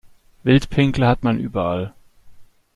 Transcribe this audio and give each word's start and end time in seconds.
Wildpinkler 0.43 1.07
hat 1.07 1.23
man 1.23 1.39
überall. 1.39 1.93